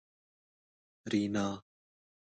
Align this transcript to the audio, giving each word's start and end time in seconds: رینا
رینا 1.11 1.47